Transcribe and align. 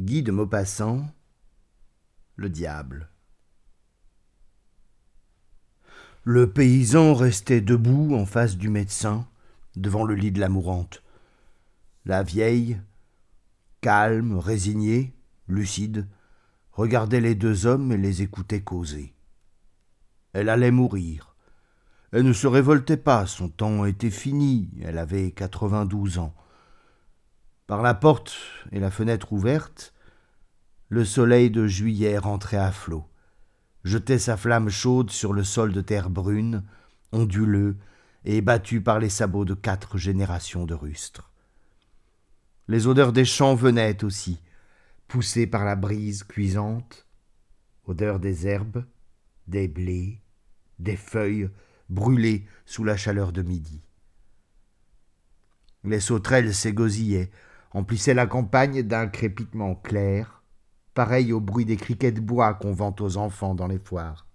Guy 0.00 0.22
de 0.22 0.32
Maupassant, 0.32 1.04
le 2.36 2.48
diable. 2.48 3.10
Le 6.24 6.50
paysan 6.50 7.12
restait 7.12 7.60
debout 7.60 8.14
en 8.14 8.24
face 8.24 8.56
du 8.56 8.70
médecin, 8.70 9.28
devant 9.76 10.04
le 10.04 10.14
lit 10.14 10.32
de 10.32 10.40
la 10.40 10.48
mourante. 10.48 11.02
La 12.06 12.22
vieille, 12.22 12.80
calme, 13.82 14.38
résignée, 14.38 15.12
lucide, 15.48 16.08
regardait 16.72 17.20
les 17.20 17.34
deux 17.34 17.66
hommes 17.66 17.92
et 17.92 17.98
les 17.98 18.22
écoutait 18.22 18.62
causer. 18.62 19.12
Elle 20.32 20.48
allait 20.48 20.70
mourir. 20.70 21.36
Elle 22.10 22.24
ne 22.24 22.32
se 22.32 22.46
révoltait 22.46 22.96
pas, 22.96 23.26
son 23.26 23.50
temps 23.50 23.84
était 23.84 24.08
fini, 24.08 24.70
elle 24.80 24.96
avait 24.96 25.32
quatre-vingt-douze 25.32 26.16
ans. 26.16 26.34
Par 27.70 27.82
la 27.82 27.94
porte 27.94 28.36
et 28.72 28.80
la 28.80 28.90
fenêtre 28.90 29.32
ouverte, 29.32 29.94
le 30.88 31.04
soleil 31.04 31.52
de 31.52 31.68
juillet 31.68 32.18
rentrait 32.18 32.56
à 32.56 32.72
flot, 32.72 33.06
jetait 33.84 34.18
sa 34.18 34.36
flamme 34.36 34.70
chaude 34.70 35.12
sur 35.12 35.32
le 35.32 35.44
sol 35.44 35.72
de 35.72 35.80
terre 35.80 36.10
brune, 36.10 36.64
onduleux 37.12 37.76
et 38.24 38.40
battu 38.40 38.80
par 38.80 38.98
les 38.98 39.08
sabots 39.08 39.44
de 39.44 39.54
quatre 39.54 39.98
générations 39.98 40.66
de 40.66 40.74
rustres. 40.74 41.30
Les 42.66 42.88
odeurs 42.88 43.12
des 43.12 43.24
champs 43.24 43.54
venaient 43.54 44.02
aussi, 44.02 44.42
poussées 45.06 45.46
par 45.46 45.64
la 45.64 45.76
brise 45.76 46.24
cuisante, 46.24 47.06
odeur 47.84 48.18
des 48.18 48.48
herbes, 48.48 48.84
des 49.46 49.68
blés, 49.68 50.20
des 50.80 50.96
feuilles 50.96 51.48
brûlées 51.88 52.48
sous 52.66 52.82
la 52.82 52.96
chaleur 52.96 53.30
de 53.30 53.42
midi. 53.42 53.80
Les 55.84 56.00
sauterelles 56.00 56.52
s'égosillaient, 56.52 57.30
emplissaient 57.72 58.14
la 58.14 58.26
campagne 58.26 58.82
d'un 58.82 59.06
crépitement 59.06 59.74
clair, 59.74 60.42
pareil 60.94 61.32
au 61.32 61.40
bruit 61.40 61.64
des 61.64 61.76
criquets 61.76 62.12
de 62.12 62.20
bois 62.20 62.54
qu'on 62.54 62.72
vend 62.72 62.94
aux 63.00 63.16
enfants 63.16 63.54
dans 63.54 63.68
les 63.68 63.78
foires. 63.78 64.26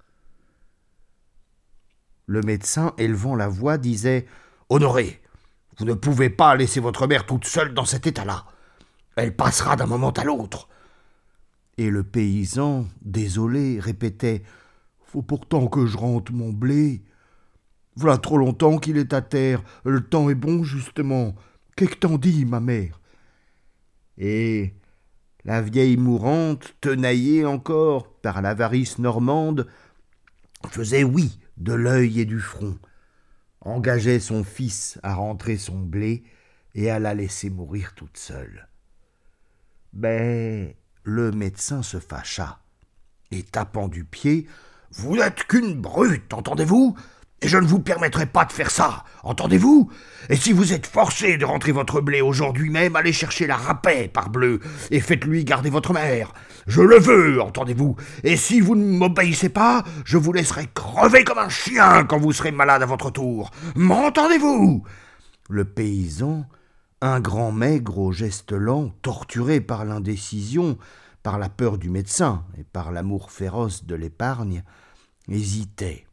Le 2.28 2.42
médecin, 2.42 2.94
élevant 2.98 3.36
la 3.36 3.48
voix, 3.48 3.78
disait 3.78 4.26
Honoré, 4.70 5.22
vous 5.78 5.86
ne 5.86 5.94
pouvez 5.94 6.30
pas 6.30 6.56
laisser 6.56 6.80
votre 6.80 7.06
mère 7.08 7.26
toute 7.26 7.46
seule 7.46 7.74
dans 7.74 7.86
cet 7.86 8.08
état-là. 8.08 8.46
Elle 9.16 9.36
passera 9.36 9.76
d'un 9.76 9.86
moment 9.86 10.12
à 10.12 10.24
l'autre. 10.24 10.68
Et 11.78 11.90
le 11.90 12.04
paysan, 12.04 12.88
désolé, 13.02 13.80
répétait 13.80 14.44
Faut 15.06 15.22
pourtant 15.22 15.68
que 15.68 15.86
je 15.86 15.98
rentre 15.98 16.32
mon 16.32 16.52
blé. 16.52 17.04
Voilà 17.96 18.18
trop 18.18 18.38
longtemps 18.38 18.78
qu'il 18.78 18.98
est 18.98 19.14
à 19.14 19.22
terre. 19.22 19.62
Le 19.84 20.02
temps 20.02 20.30
est 20.30 20.36
bon, 20.36 20.64
justement. 20.64 21.36
Qu'est-ce 21.76 21.92
que 21.92 22.00
t'en 22.00 22.18
dis, 22.18 22.46
ma 22.46 22.60
mère? 22.60 23.00
Et 24.18 24.74
la 25.44 25.62
vieille 25.62 25.98
mourante, 25.98 26.76
tenaillée 26.82 27.46
encore 27.46 28.12
par 28.22 28.42
l'avarice 28.42 28.98
normande, 29.00 29.68
faisait 30.70 31.04
oui 31.04 31.40
de 31.58 31.74
l'œil 31.74 32.22
et 32.22 32.26
du 32.26 32.40
front, 32.40 32.78
engageait 33.62 34.20
son 34.20 34.44
fils 34.44 35.00
à 35.04 35.16
rentrer 35.16 35.58
son 35.58 35.80
blé 35.80 36.24
et 36.74 36.90
à 36.90 37.00
la 37.00 37.14
laisser 37.14 37.50
mourir 37.50 37.94
toute 37.96 38.18
seule. 38.18 38.68
Mais 39.94 40.78
le 41.04 41.32
médecin 41.32 41.84
se 41.84 42.00
fâcha, 42.00 42.60
et 43.32 43.44
tapant 43.44 43.88
du 43.88 44.04
pied, 44.04 44.48
Vous 44.92 45.18
n'êtes 45.18 45.44
qu'une 45.46 45.80
brute, 45.80 46.34
entendez-vous? 46.34 46.96
Et 47.42 47.48
je 47.48 47.58
ne 47.58 47.68
vous 47.68 47.80
permettrai 47.80 48.26
pas 48.26 48.46
de 48.46 48.52
faire 48.52 48.72
ça, 48.72 49.04
entendez-vous? 49.24 49.92
Et 50.30 50.36
si 50.36 50.54
vous 50.54 50.74
êtes 50.74 50.88
forcé 50.88 51.38
de 51.38 51.46
rentrer 51.46 51.74
votre 51.74 52.00
blé 52.02 52.22
aujourd'hui 52.22 52.70
même, 52.70 52.96
allez 52.96 53.12
chercher 53.14 53.46
la 53.46 53.58
rapet, 53.58 54.08
parbleu, 54.08 54.62
et 54.90 55.02
faites-lui 55.02 55.44
garder 55.44 55.70
votre 55.70 55.94
mère. 55.94 56.34
Je 56.66 56.82
le 56.82 56.98
veux, 56.98 57.42
entendez-vous 57.42 57.96
Et 58.24 58.38
si 58.38 58.62
vous 58.62 58.76
ne 58.76 58.98
m'obéissez 58.98 59.50
pas, 59.50 59.84
je 60.06 60.18
vous 60.18 60.32
laisserai 60.32 60.68
crever 60.74 61.24
comme 61.24 61.38
un 61.38 61.50
chien 61.50 62.06
quand 62.06 62.20
vous 62.20 62.32
serez 62.32 62.52
malade 62.52 62.82
à 62.82 62.88
votre 62.88 63.12
tour. 63.12 63.52
M'entendez-vous? 63.76 64.84
Le 65.50 65.66
paysan, 65.66 66.46
un 67.02 67.20
grand 67.20 67.52
maigre 67.52 68.00
au 68.00 68.12
geste 68.12 68.54
lent, 68.54 68.92
torturé 69.02 69.62
par 69.62 69.86
l'indécision, 69.86 70.78
par 71.22 71.38
la 71.38 71.50
peur 71.50 71.78
du 71.78 71.90
médecin 71.90 72.46
et 72.58 72.64
par 72.64 72.92
l'amour 72.92 73.30
féroce 73.30 73.86
de 73.86 73.94
l'épargne, 73.94 74.64
hésitait 75.28 76.06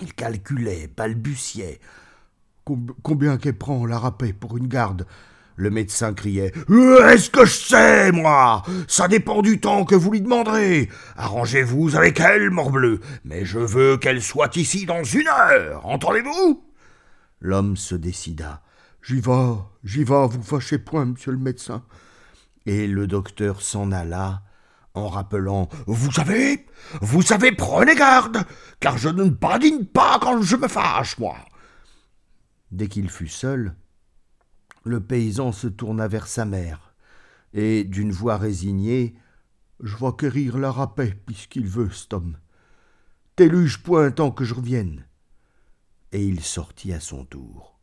il 0.00 0.14
calculait, 0.14 0.90
balbutiait. 0.96 1.80
Combien 3.02 3.38
qu'elle 3.38 3.56
prend 3.56 3.86
la 3.86 3.98
rapée 3.98 4.32
pour 4.32 4.56
une 4.56 4.68
garde? 4.68 5.06
Le 5.56 5.70
médecin 5.70 6.14
criait 6.14 6.52
Est-ce 6.68 7.30
que 7.30 7.44
je 7.44 7.52
sais, 7.52 8.12
moi? 8.12 8.62
Ça 8.86 9.08
dépend 9.08 9.42
du 9.42 9.58
temps 9.58 9.84
que 9.84 9.96
vous 9.96 10.12
lui 10.12 10.20
demanderez. 10.20 10.88
Arrangez-vous 11.16 11.96
avec 11.96 12.20
elle, 12.20 12.50
morbleu, 12.50 13.00
mais 13.24 13.44
je 13.44 13.58
veux 13.58 13.96
qu'elle 13.96 14.22
soit 14.22 14.56
ici 14.56 14.86
dans 14.86 15.02
une 15.02 15.26
heure, 15.26 15.84
entendez-vous? 15.84 16.62
L'homme 17.40 17.76
se 17.76 17.96
décida. 17.96 18.62
J'y 19.02 19.20
vais, 19.20 19.54
j'y 19.82 20.04
vais, 20.04 20.26
vous 20.28 20.42
fâchez 20.42 20.78
point, 20.78 21.06
monsieur 21.06 21.32
le 21.32 21.38
médecin. 21.38 21.82
Et 22.66 22.86
le 22.86 23.06
docteur 23.06 23.62
s'en 23.62 23.90
alla, 23.90 24.42
en 24.98 25.08
rappelant 25.08 25.68
Vous 25.86 26.12
savez, 26.12 26.66
vous 27.00 27.22
savez, 27.22 27.52
prenez 27.52 27.94
garde, 27.94 28.44
car 28.80 28.98
je 28.98 29.08
ne 29.08 29.24
badine 29.24 29.86
pas 29.86 30.18
quand 30.20 30.42
je 30.42 30.56
me 30.56 30.68
fâche, 30.68 31.18
moi. 31.18 31.36
Dès 32.70 32.88
qu'il 32.88 33.08
fut 33.08 33.28
seul, 33.28 33.74
le 34.84 35.00
paysan 35.00 35.52
se 35.52 35.66
tourna 35.66 36.08
vers 36.08 36.26
sa 36.26 36.44
mère, 36.44 36.94
et 37.52 37.84
d'une 37.84 38.12
voix 38.12 38.36
résignée 38.36 39.16
Je 39.80 39.96
vais 39.96 40.12
quérir 40.18 40.58
la 40.58 40.72
rapet, 40.72 41.16
puisqu'il 41.26 41.66
veut, 41.66 41.90
cet 41.90 42.12
homme. 42.12 42.36
T'éluge 43.36 43.82
point 43.82 44.10
tant 44.10 44.32
que 44.32 44.44
je 44.44 44.54
revienne. 44.54 45.06
Et 46.10 46.24
il 46.26 46.40
sortit 46.42 46.92
à 46.92 47.00
son 47.00 47.24
tour. 47.24 47.78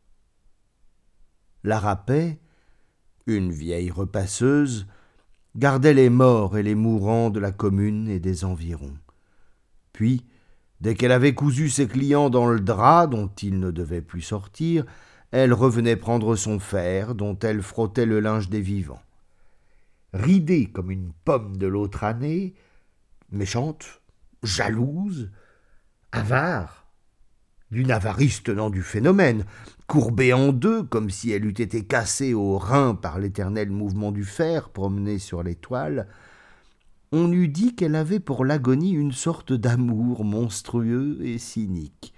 La 1.64 1.80
rapet, 1.80 2.38
une 3.26 3.50
vieille 3.50 3.90
repasseuse, 3.90 4.86
gardait 5.56 5.94
les 5.94 6.10
morts 6.10 6.58
et 6.58 6.62
les 6.62 6.74
mourants 6.74 7.30
de 7.30 7.40
la 7.40 7.52
commune 7.52 8.08
et 8.08 8.20
des 8.20 8.44
environs. 8.44 8.96
Puis, 9.92 10.26
dès 10.80 10.94
qu'elle 10.94 11.12
avait 11.12 11.34
cousu 11.34 11.70
ses 11.70 11.88
clients 11.88 12.28
dans 12.28 12.46
le 12.46 12.60
drap 12.60 13.06
dont 13.06 13.30
ils 13.42 13.58
ne 13.58 13.70
devaient 13.70 14.02
plus 14.02 14.20
sortir, 14.20 14.84
elle 15.30 15.52
revenait 15.52 15.96
prendre 15.96 16.36
son 16.36 16.58
fer 16.58 17.14
dont 17.14 17.38
elle 17.38 17.62
frottait 17.62 18.06
le 18.06 18.20
linge 18.20 18.50
des 18.50 18.60
vivants. 18.60 19.02
Ridée 20.12 20.66
comme 20.66 20.90
une 20.90 21.12
pomme 21.24 21.56
de 21.56 21.66
l'autre 21.66 22.04
année, 22.04 22.54
méchante, 23.30 24.02
jalouse, 24.42 25.30
avare, 26.12 26.86
d'une 27.70 27.90
avarice 27.90 28.42
tenant 28.42 28.70
du 28.70 28.82
phénomène, 28.82 29.44
courbée 29.86 30.32
en 30.32 30.52
deux 30.52 30.82
comme 30.82 31.10
si 31.10 31.30
elle 31.30 31.44
eût 31.44 31.50
été 31.50 31.84
cassée 31.84 32.34
au 32.34 32.58
rein 32.58 32.94
par 32.94 33.18
l'éternel 33.18 33.70
mouvement 33.70 34.12
du 34.12 34.24
fer 34.24 34.68
promené 34.70 35.18
sur 35.18 35.42
l'étoile, 35.42 36.08
on 37.12 37.32
eût 37.32 37.48
dit 37.48 37.74
qu'elle 37.74 37.94
avait 37.94 38.20
pour 38.20 38.44
l'agonie 38.44 38.92
une 38.92 39.12
sorte 39.12 39.52
d'amour 39.52 40.24
monstrueux 40.24 41.18
et 41.22 41.38
cynique. 41.38 42.12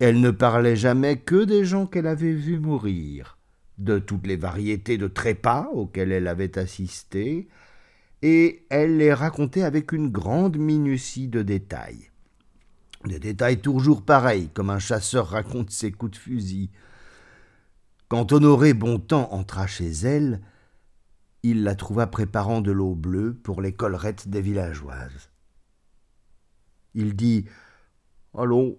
Elle 0.00 0.20
ne 0.20 0.30
parlait 0.30 0.76
jamais 0.76 1.18
que 1.18 1.44
des 1.44 1.64
gens 1.64 1.86
qu'elle 1.86 2.06
avait 2.06 2.32
vus 2.32 2.58
mourir, 2.58 3.38
de 3.78 3.98
toutes 3.98 4.26
les 4.26 4.36
variétés 4.36 4.98
de 4.98 5.08
trépas 5.08 5.68
auxquelles 5.72 6.12
elle 6.12 6.28
avait 6.28 6.58
assisté, 6.58 7.48
et 8.22 8.64
elle 8.70 8.96
les 8.96 9.12
racontait 9.12 9.62
avec 9.62 9.92
une 9.92 10.08
grande 10.08 10.56
minutie 10.56 11.28
de 11.28 11.42
détails. 11.42 12.10
Des 13.04 13.20
détails 13.20 13.60
toujours 13.60 14.02
pareils, 14.02 14.48
comme 14.52 14.70
un 14.70 14.80
chasseur 14.80 15.28
raconte 15.28 15.70
ses 15.70 15.92
coups 15.92 16.12
de 16.12 16.16
fusil. 16.16 16.70
Quand 18.08 18.32
Honoré 18.32 18.72
Bontemps 18.72 19.28
entra 19.34 19.66
chez 19.66 19.90
elle, 19.90 20.40
il 21.42 21.62
la 21.62 21.74
trouva 21.74 22.06
préparant 22.06 22.62
de 22.62 22.72
l'eau 22.72 22.94
bleue 22.94 23.34
pour 23.34 23.60
les 23.60 23.74
collerettes 23.74 24.28
des 24.28 24.40
villageoises. 24.40 25.30
Il 26.94 27.14
dit 27.14 27.44
Allons, 28.34 28.78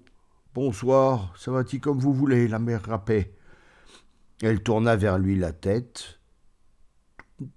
bonsoir, 0.55 1.31
ça 1.37 1.51
va-t-il 1.51 1.79
comme 1.79 1.99
vous 1.99 2.13
voulez, 2.13 2.47
la 2.47 2.57
mère 2.57 2.83
Rappet 2.83 3.35
Elle 4.41 4.63
tourna 4.63 4.95
vers 4.95 5.19
lui 5.19 5.35
la 5.35 5.53
tête. 5.53 6.19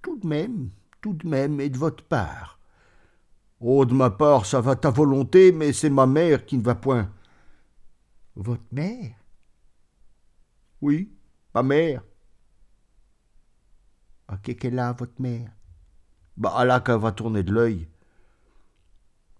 Tout 0.02 0.18
de 0.18 0.26
même, 0.26 0.68
tout 1.00 1.14
de 1.14 1.26
même, 1.26 1.58
et 1.58 1.70
de 1.70 1.78
votre 1.78 2.04
part. 2.04 2.58
Oh, 3.60 3.86
de 3.86 3.94
ma 3.94 4.10
part, 4.10 4.44
ça 4.44 4.60
va 4.60 4.76
ta 4.76 4.90
volonté, 4.90 5.52
mais 5.52 5.72
c'est 5.72 5.90
ma 5.90 6.06
mère 6.06 6.44
qui 6.44 6.58
ne 6.58 6.62
va 6.62 6.74
point. 6.74 7.10
Votre 8.36 8.62
mère? 8.72 9.14
Oui, 10.82 11.10
ma 11.54 11.62
mère. 11.62 12.02
À 14.28 14.34
ah, 14.34 14.38
qu'est-ce 14.42 14.76
a, 14.76 14.92
votre 14.92 15.20
mère? 15.20 15.50
Bah, 16.36 16.64
là 16.64 16.80
qu'elle 16.80 16.98
va 16.98 17.12
tourner 17.12 17.42
de 17.42 17.52
l'œil. 17.52 17.88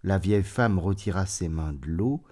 La 0.02 0.18
vieille 0.18 0.42
femme 0.42 0.78
retira 0.78 1.26
ses 1.26 1.48
mains 1.48 1.72
de 1.72 1.86
l'eau, 1.86 2.22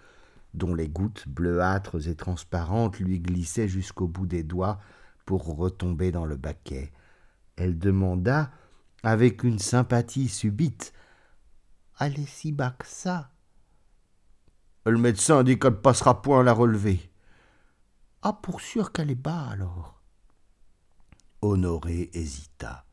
dont 0.55 0.75
les 0.75 0.88
gouttes 0.88 1.29
bleuâtres 1.29 2.09
et 2.09 2.17
transparentes 2.17 2.99
lui 2.99 3.21
glissaient 3.21 3.69
jusqu'au 3.69 4.09
bout 4.09 4.27
des 4.27 4.43
doigts 4.43 4.81
pour 5.25 5.47
retomber 5.56 6.11
dans 6.11 6.27
le 6.27 6.37
baquet. 6.37 6.93
Elle 7.56 7.79
demanda 7.79 8.50
avec 9.03 9.44
une 9.44 9.59
sympathie 9.59 10.29
subite. 10.29 10.93
Allez 11.97 12.27
si 12.27 12.53
bas 12.53 12.75
que 12.79 12.87
ça. 12.87 13.31
Le 14.87 14.99
médecin 14.99 15.44
dit 15.44 15.59
qu'elle 15.59 15.73
ne 15.73 15.77
passera 15.77 16.21
point 16.21 16.41
à 16.41 16.43
la 16.43 16.53
relever. 16.53 17.10
Ah, 18.22 18.32
pour 18.32 18.61
sûr 18.61 18.93
qu'elle 18.93 19.11
est 19.11 19.14
bas 19.14 19.49
alors. 19.50 20.00
Honoré 21.43 22.11
hésita. 22.12 22.84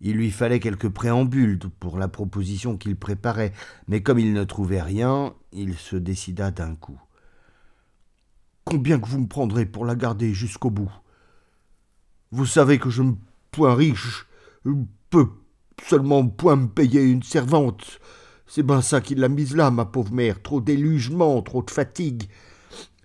Il 0.00 0.16
lui 0.16 0.30
fallait 0.30 0.60
quelques 0.60 0.90
préambules 0.90 1.58
pour 1.80 1.98
la 1.98 2.06
proposition 2.06 2.76
qu'il 2.76 2.96
préparait, 2.96 3.52
mais 3.88 4.02
comme 4.02 4.18
il 4.18 4.32
ne 4.32 4.44
trouvait 4.44 4.82
rien, 4.82 5.34
il 5.52 5.76
se 5.76 5.96
décida 5.96 6.50
d'un 6.50 6.76
coup. 6.76 7.00
Combien 8.64 9.00
que 9.00 9.08
vous 9.08 9.20
me 9.20 9.26
prendrez 9.26 9.64
pour 9.64 9.84
la 9.84 9.94
garder 9.94 10.34
jusqu'au 10.34 10.70
bout? 10.70 10.92
Vous 12.30 12.46
savez 12.46 12.78
que 12.78 12.90
je 12.90 13.02
ne 13.02 13.14
point 13.50 13.74
riche, 13.74 14.26
peux 15.10 15.30
seulement 15.82 16.26
point 16.26 16.56
me 16.56 16.68
payer 16.68 17.02
une 17.02 17.22
servante. 17.22 18.00
C'est 18.46 18.62
ben 18.62 18.82
ça 18.82 19.00
qui 19.00 19.14
l'a 19.14 19.28
mise 19.28 19.56
là, 19.56 19.70
ma 19.70 19.84
pauvre 19.84 20.12
mère. 20.12 20.42
Trop 20.42 20.60
d'élugement, 20.60 21.40
trop 21.42 21.62
de 21.62 21.70
fatigue. 21.70 22.28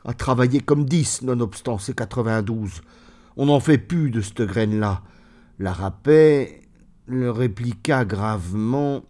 À 0.03 0.13
travailler 0.13 0.61
comme 0.61 0.85
dix, 0.85 1.21
nonobstant 1.21 1.77
ses 1.77 1.93
quatre-vingt-douze. 1.93 2.81
On 3.37 3.45
n'en 3.45 3.59
fait 3.59 3.77
plus 3.77 4.09
de 4.09 4.21
cette 4.21 4.41
graine-là. 4.41 5.03
La 5.59 5.73
rapet 5.73 6.61
le 7.05 7.29
répliqua 7.29 8.05
gravement 8.05 9.03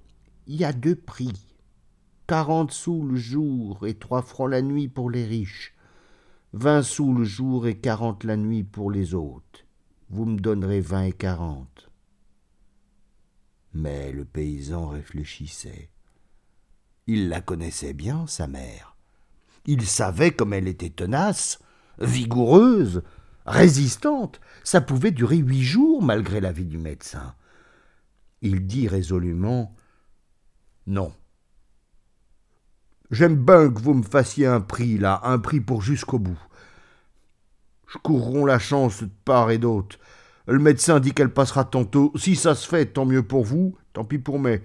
Il 0.47 0.55
y 0.55 0.65
a 0.65 0.73
deux 0.73 0.95
prix. 0.95 1.47
Quarante 2.27 2.71
sous 2.71 3.03
le 3.03 3.15
jour 3.15 3.85
et 3.85 3.93
trois 3.93 4.21
francs 4.21 4.49
la 4.49 4.61
nuit 4.61 4.87
pour 4.87 5.09
les 5.09 5.25
riches. 5.25 5.75
Vingt 6.53 6.83
sous 6.83 7.13
le 7.13 7.23
jour 7.23 7.67
et 7.67 7.77
quarante 7.77 8.23
la 8.23 8.37
nuit 8.37 8.63
pour 8.63 8.91
les 8.91 9.13
autres. 9.13 9.65
Vous 10.09 10.25
me 10.25 10.39
donnerez 10.39 10.81
vingt 10.81 11.03
et 11.03 11.13
quarante. 11.13 11.89
Mais 13.73 14.11
le 14.11 14.25
paysan 14.25 14.87
réfléchissait. 14.87 15.89
Il 17.07 17.29
la 17.29 17.41
connaissait 17.41 17.93
bien, 17.93 18.27
sa 18.27 18.47
mère. 18.47 18.90
Il 19.65 19.85
savait 19.85 20.31
comme 20.31 20.53
elle 20.53 20.67
était 20.67 20.89
tenace, 20.89 21.59
vigoureuse, 21.99 23.03
résistante. 23.45 24.41
Ça 24.63 24.81
pouvait 24.81 25.11
durer 25.11 25.37
huit 25.37 25.63
jours 25.63 26.01
malgré 26.01 26.41
l'avis 26.41 26.65
du 26.65 26.77
médecin 26.77 27.35
il 28.41 28.65
dit 28.65 28.87
résolument 28.87 29.75
Non. 30.87 31.13
J'aime 33.11 33.35
bien 33.35 33.69
que 33.69 33.81
vous 33.81 33.93
me 33.93 34.03
fassiez 34.03 34.47
un 34.47 34.61
prix, 34.61 34.97
là, 34.97 35.21
un 35.23 35.39
prix 35.39 35.59
pour 35.59 35.81
jusqu'au 35.81 36.19
bout. 36.19 36.39
Je 37.87 37.97
courrons 37.97 38.45
la 38.45 38.57
chance 38.57 39.03
de 39.03 39.09
part 39.25 39.51
et 39.51 39.57
d'autre. 39.57 39.99
Le 40.47 40.59
médecin 40.59 40.99
dit 40.99 41.13
qu'elle 41.13 41.33
passera 41.33 41.65
tantôt. 41.65 42.13
Si 42.15 42.35
ça 42.35 42.55
se 42.55 42.67
fait, 42.67 42.85
tant 42.85 43.05
mieux 43.05 43.23
pour 43.23 43.43
vous, 43.43 43.75
tant 43.93 44.05
pis 44.05 44.17
pour 44.17 44.39
moi. 44.39 44.57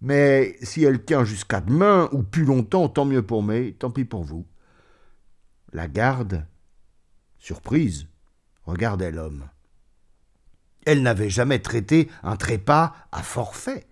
Mais 0.00 0.56
si 0.62 0.84
elle 0.84 1.04
tient 1.04 1.24
jusqu'à 1.24 1.60
demain, 1.60 2.08
ou 2.12 2.22
plus 2.22 2.44
longtemps, 2.44 2.88
tant 2.88 3.04
mieux 3.04 3.24
pour 3.24 3.42
moi, 3.42 3.72
tant 3.78 3.90
pis 3.90 4.04
pour 4.04 4.24
vous. 4.24 4.46
La 5.72 5.88
garde, 5.88 6.46
surprise, 7.38 8.06
regardait 8.64 9.10
l'homme. 9.10 9.48
Elle 10.84 11.02
n'avait 11.02 11.30
jamais 11.30 11.58
traité 11.58 12.08
un 12.22 12.36
trépas 12.36 12.94
à 13.10 13.22
forfait. 13.22 13.86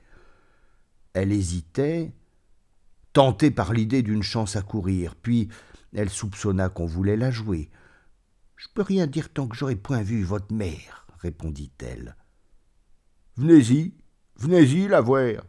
Elle 1.13 1.33
hésitait, 1.33 2.13
tentée 3.13 3.51
par 3.51 3.73
l'idée 3.73 4.03
d'une 4.03 4.23
chance 4.23 4.57
à 4.57 4.63
courir, 4.63 5.15
puis 5.15 5.49
elle 5.95 6.11
soupçonna 6.11 6.69
qu'on 6.69 6.87
voulait 6.87 7.17
la 7.17 7.31
jouer. 7.31 7.71
Je 8.57 8.69
peux 8.75 8.83
rien 8.83 9.07
dire 9.07 9.33
tant 9.33 9.47
que 9.47 9.57
j'aurai 9.57 9.77
point 9.77 10.03
vu 10.03 10.23
votre 10.23 10.53
mère, 10.53 11.07
répondit-elle. 11.19 12.17
Venez-y, 13.37 13.95
venez-y 14.37 14.89
la 14.89 15.01
voir. 15.01 15.43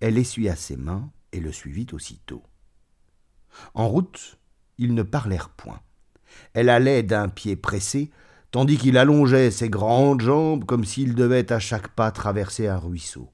Elle 0.00 0.18
essuya 0.18 0.56
ses 0.56 0.76
mains 0.76 1.10
et 1.32 1.40
le 1.40 1.52
suivit 1.52 1.86
aussitôt. 1.92 2.42
En 3.74 3.88
route, 3.88 4.38
ils 4.78 4.94
ne 4.94 5.02
parlèrent 5.02 5.48
point. 5.48 5.80
Elle 6.52 6.68
allait 6.68 7.02
d'un 7.02 7.28
pied 7.28 7.56
pressé, 7.56 8.10
tandis 8.50 8.76
qu'il 8.76 8.98
allongeait 8.98 9.50
ses 9.50 9.68
grandes 9.68 10.20
jambes 10.20 10.64
comme 10.64 10.84
s'il 10.84 11.14
devait 11.14 11.52
à 11.52 11.58
chaque 11.58 11.88
pas 11.88 12.10
traverser 12.10 12.68
un 12.68 12.78
ruisseau. 12.78 13.30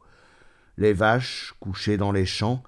Les 0.79 0.93
vaches, 0.93 1.55
couchées 1.61 1.97
dans 1.97 2.13
les 2.13 2.27
champs, 2.27 2.63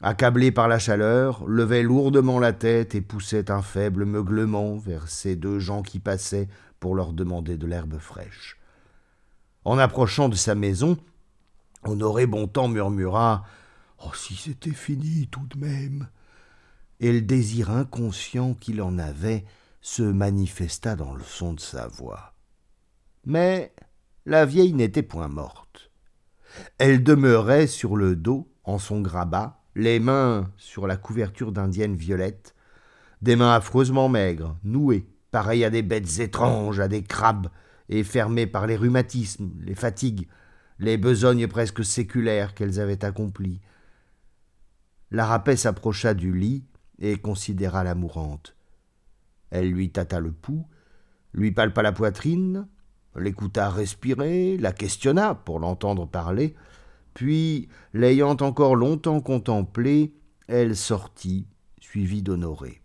accablées 0.00 0.52
par 0.52 0.68
la 0.68 0.78
chaleur, 0.78 1.44
levaient 1.46 1.82
lourdement 1.82 2.38
la 2.38 2.52
tête 2.52 2.94
et 2.94 3.00
poussaient 3.00 3.50
un 3.50 3.62
faible 3.62 4.04
meuglement 4.04 4.76
vers 4.76 5.08
ces 5.08 5.34
deux 5.34 5.58
gens 5.58 5.82
qui 5.82 5.98
passaient 5.98 6.48
pour 6.78 6.94
leur 6.94 7.12
demander 7.12 7.56
de 7.56 7.66
l'herbe 7.66 7.98
fraîche. 7.98 8.58
En 9.64 9.78
approchant 9.78 10.28
de 10.28 10.36
sa 10.36 10.54
maison, 10.54 10.98
Honoré 11.84 12.26
Bontemps 12.26 12.68
murmura 12.68 13.44
Oh, 14.04 14.12
si 14.14 14.34
c'était 14.34 14.70
fini 14.70 15.28
tout 15.28 15.46
de 15.46 15.58
même 15.58 16.08
Et 17.00 17.12
le 17.12 17.22
désir 17.22 17.70
inconscient 17.70 18.54
qu'il 18.54 18.82
en 18.82 18.98
avait 18.98 19.44
se 19.80 20.02
manifesta 20.02 20.96
dans 20.96 21.14
le 21.14 21.22
son 21.22 21.52
de 21.52 21.60
sa 21.60 21.86
voix. 21.86 22.34
Mais 23.26 23.74
la 24.26 24.46
vieille 24.46 24.72
n'était 24.72 25.02
point 25.02 25.28
morte. 25.28 25.90
Elle 26.78 27.02
demeurait 27.02 27.66
sur 27.66 27.96
le 27.96 28.16
dos, 28.16 28.50
en 28.64 28.78
son 28.78 29.00
grabat, 29.00 29.62
les 29.74 30.00
mains 30.00 30.50
sur 30.56 30.86
la 30.86 30.96
couverture 30.96 31.52
d'indienne 31.52 31.96
violette, 31.96 32.54
des 33.20 33.36
mains 33.36 33.52
affreusement 33.52 34.08
maigres, 34.08 34.56
nouées, 34.64 35.06
pareilles 35.30 35.64
à 35.64 35.70
des 35.70 35.82
bêtes 35.82 36.20
étranges, 36.20 36.80
à 36.80 36.88
des 36.88 37.02
crabes, 37.02 37.48
et 37.88 38.04
fermées 38.04 38.46
par 38.46 38.66
les 38.66 38.76
rhumatismes, 38.76 39.50
les 39.60 39.74
fatigues, 39.74 40.28
les 40.78 40.96
besognes 40.96 41.46
presque 41.46 41.84
séculaires 41.84 42.54
qu'elles 42.54 42.80
avaient 42.80 43.04
accomplies. 43.04 43.60
La 45.10 45.26
rapet 45.26 45.56
s'approcha 45.56 46.14
du 46.14 46.34
lit 46.34 46.64
et 46.98 47.16
considéra 47.16 47.84
la 47.84 47.94
mourante. 47.94 48.56
Elle 49.50 49.70
lui 49.70 49.90
tâta 49.90 50.20
le 50.20 50.32
pouls, 50.32 50.66
lui 51.32 51.52
palpa 51.52 51.82
la 51.82 51.92
poitrine, 51.92 52.66
l'écouta 53.16 53.70
respirer, 53.70 54.56
la 54.56 54.72
questionna 54.72 55.34
pour 55.34 55.60
l'entendre 55.60 56.06
parler, 56.06 56.54
puis, 57.14 57.68
l'ayant 57.92 58.36
encore 58.40 58.74
longtemps 58.74 59.20
contemplée, 59.20 60.12
elle 60.48 60.76
sortit, 60.76 61.46
suivie 61.80 62.22
d'Honoré. 62.22 62.82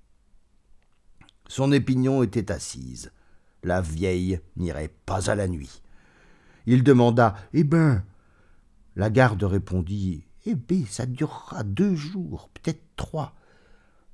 Son 1.48 1.72
épignon 1.72 2.22
était 2.22 2.52
assise. 2.52 3.12
La 3.64 3.82
vieille 3.82 4.40
n'irait 4.56 4.94
pas 5.08 5.32
à 5.32 5.36
la 5.36 5.48
nuit. 5.48 5.82
Il 6.72 6.84
demanda 6.84 7.34
Eh 7.54 7.64
ben 7.64 8.04
La 8.96 9.10
garde 9.10 9.44
répondit 9.44 10.28
Eh 10.46 10.54
ben, 10.54 10.86
ça 10.86 11.08
durera 11.08 11.64
deux 11.64 11.96
jours, 11.96 12.52
peut-être 12.54 12.84
trois. 12.96 13.34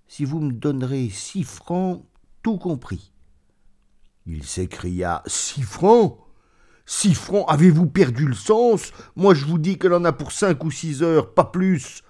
Si 0.07 0.24
vous 0.24 0.39
me 0.39 0.53
donnerez 0.53 1.09
six 1.09 1.43
francs, 1.43 2.05
tout 2.43 2.57
compris. 2.57 3.12
Il 4.25 4.45
s'écria 4.45 5.21
Six 5.27 5.63
francs 5.63 6.17
Six 6.85 7.13
francs 7.13 7.43
Avez-vous 7.50 7.88
perdu 7.88 8.25
le 8.25 8.33
sens? 8.33 8.93
Moi 9.17 9.33
je 9.33 9.43
vous 9.43 9.57
dis 9.57 9.77
qu'elle 9.77 9.93
en 9.93 10.05
a 10.05 10.13
pour 10.13 10.31
cinq 10.31 10.63
ou 10.63 10.71
six 10.71 11.03
heures, 11.03 11.33
pas 11.33 11.43
plus. 11.43 12.03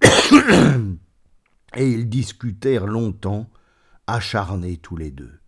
Et 1.76 1.90
ils 1.90 2.08
discutèrent 2.08 2.86
longtemps, 2.86 3.50
acharnés 4.06 4.78
tous 4.78 4.96
les 4.96 5.10
deux. 5.10 5.38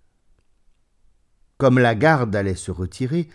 Comme 1.56 1.78
la 1.78 1.94
garde 1.94 2.36
allait 2.36 2.56
se 2.56 2.70
retirer, 2.70 3.30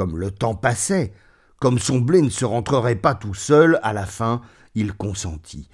comme 0.00 0.16
le 0.16 0.30
temps 0.30 0.54
passait, 0.54 1.12
comme 1.58 1.78
son 1.78 1.98
blé 1.98 2.22
ne 2.22 2.30
se 2.30 2.46
rentrerait 2.46 2.96
pas 2.96 3.14
tout 3.14 3.34
seul, 3.34 3.78
à 3.82 3.92
la 3.92 4.06
fin, 4.06 4.40
il 4.74 4.94
consentit. 4.94 5.68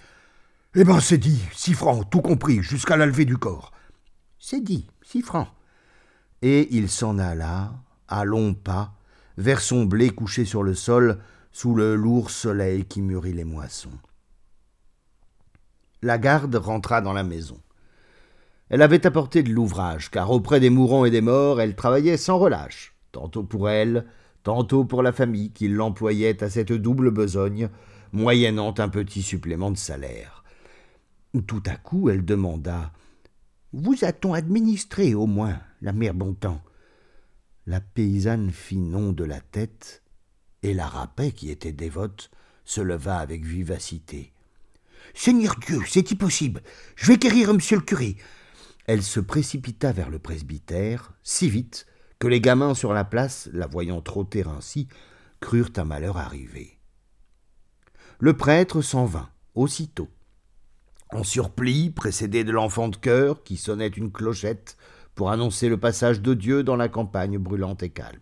Eh 0.74 0.82
ben, 0.82 0.98
c'est 0.98 1.16
dit, 1.16 1.40
six 1.52 1.74
francs, 1.74 2.10
tout 2.10 2.22
compris, 2.22 2.60
jusqu'à 2.60 2.96
la 2.96 3.06
levée 3.06 3.24
du 3.24 3.36
corps. 3.36 3.70
C'est 4.40 4.64
dit, 4.64 4.88
six 5.00 5.22
francs. 5.22 5.46
Et 6.42 6.74
il 6.74 6.88
s'en 6.88 7.20
alla, 7.20 7.74
à 8.08 8.24
longs 8.24 8.54
pas, 8.54 8.94
vers 9.38 9.60
son 9.60 9.84
blé 9.84 10.10
couché 10.10 10.44
sur 10.44 10.64
le 10.64 10.74
sol, 10.74 11.20
sous 11.52 11.76
le 11.76 11.94
lourd 11.94 12.30
soleil 12.30 12.84
qui 12.84 13.02
mûrit 13.02 13.32
les 13.32 13.44
moissons. 13.44 13.96
La 16.02 16.18
garde 16.18 16.56
rentra 16.56 17.00
dans 17.00 17.12
la 17.12 17.22
maison. 17.22 17.60
Elle 18.70 18.82
avait 18.82 19.06
apporté 19.06 19.44
de 19.44 19.52
l'ouvrage, 19.52 20.10
car 20.10 20.32
auprès 20.32 20.58
des 20.58 20.70
mourants 20.70 21.04
et 21.04 21.12
des 21.12 21.20
morts, 21.20 21.60
elle 21.60 21.76
travaillait 21.76 22.16
sans 22.16 22.38
relâche, 22.38 22.95
tantôt 23.12 23.42
pour 23.42 23.68
elle, 23.68 24.06
tantôt 24.42 24.84
pour 24.84 25.02
la 25.02 25.12
famille 25.12 25.50
qui 25.50 25.68
l'employait 25.68 26.42
à 26.42 26.50
cette 26.50 26.72
double 26.72 27.10
besogne, 27.10 27.68
moyennant 28.12 28.74
un 28.78 28.88
petit 28.88 29.22
supplément 29.22 29.70
de 29.70 29.76
salaire. 29.76 30.44
Tout 31.46 31.62
à 31.66 31.76
coup, 31.76 32.08
elle 32.08 32.24
demanda 32.24 32.92
vous 33.72 34.04
a-t-on 34.04 34.32
administré 34.32 35.14
au 35.14 35.26
moins, 35.26 35.60
la 35.82 35.92
mère 35.92 36.14
Bontemps? 36.14 36.62
La 37.66 37.80
paysanne 37.80 38.50
fit 38.50 38.78
non 38.78 39.12
de 39.12 39.22
la 39.22 39.40
tête, 39.40 40.02
et 40.62 40.72
la 40.72 40.86
rapet, 40.86 41.32
qui 41.32 41.50
était 41.50 41.72
dévote, 41.72 42.30
se 42.64 42.80
leva 42.80 43.18
avec 43.18 43.44
vivacité. 43.44 44.32
Seigneur 45.14 45.56
Dieu, 45.56 45.80
c'est 45.86 46.10
impossible. 46.10 46.62
Je 46.94 47.08
vais 47.08 47.18
quérir 47.18 47.52
monsieur 47.52 47.76
le 47.76 47.82
curé. 47.82 48.16
Elle 48.86 49.02
se 49.02 49.20
précipita 49.20 49.92
vers 49.92 50.08
le 50.08 50.20
presbytère, 50.20 51.12
si 51.22 51.50
vite 51.50 51.86
que 52.18 52.28
les 52.28 52.40
gamins 52.40 52.74
sur 52.74 52.92
la 52.92 53.04
place, 53.04 53.48
la 53.52 53.66
voyant 53.66 54.00
trotter 54.00 54.44
ainsi, 54.46 54.88
crurent 55.40 55.72
un 55.76 55.84
malheur 55.84 56.16
arrivé. 56.16 56.78
Le 58.18 58.34
prêtre 58.34 58.80
s'en 58.80 59.04
vint, 59.04 59.28
aussitôt. 59.54 60.08
En 61.12 61.22
surplis, 61.22 61.90
précédé 61.90 62.44
de 62.44 62.52
l'enfant 62.52 62.88
de 62.88 62.96
cœur, 62.96 63.42
qui 63.42 63.56
sonnait 63.56 63.88
une 63.88 64.10
clochette 64.10 64.76
pour 65.14 65.30
annoncer 65.30 65.68
le 65.68 65.78
passage 65.78 66.20
de 66.20 66.34
Dieu 66.34 66.62
dans 66.62 66.76
la 66.76 66.88
campagne 66.88 67.38
brûlante 67.38 67.82
et 67.82 67.90
calme. 67.90 68.18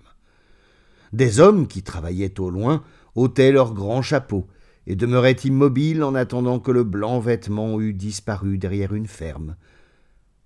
Des 1.12 1.38
hommes 1.38 1.68
qui 1.68 1.82
travaillaient 1.82 2.40
au 2.40 2.50
loin 2.50 2.82
ôtaient 3.14 3.52
leurs 3.52 3.72
grands 3.72 4.02
chapeaux 4.02 4.48
et 4.86 4.96
demeuraient 4.96 5.32
immobiles 5.44 6.02
en 6.02 6.14
attendant 6.14 6.58
que 6.58 6.72
le 6.72 6.84
blanc 6.84 7.20
vêtement 7.20 7.80
eût 7.80 7.94
disparu 7.94 8.58
derrière 8.58 8.94
une 8.94 9.06
ferme. 9.06 9.56